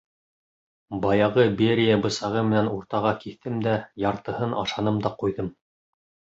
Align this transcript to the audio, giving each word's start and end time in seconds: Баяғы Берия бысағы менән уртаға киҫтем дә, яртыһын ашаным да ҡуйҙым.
Баяғы 1.03 1.45
Берия 1.59 1.99
бысағы 2.07 2.43
менән 2.49 2.71
уртаға 2.79 3.13
киҫтем 3.21 3.63
дә, 3.69 3.77
яртыһын 4.09 4.59
ашаным 4.67 5.01
да 5.07 5.17
ҡуйҙым. 5.23 5.57